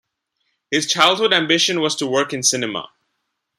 [0.71, 2.89] His childhood ambition was to work in cinema.